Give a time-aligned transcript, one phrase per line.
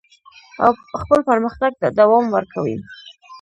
[0.65, 0.71] او
[1.01, 2.77] خپل پرمختګ ته دوام ورکوي.